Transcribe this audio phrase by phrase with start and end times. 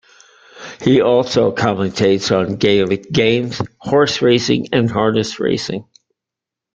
[0.81, 5.85] He also commentates on Gaelic games, horse racing, and harness racing.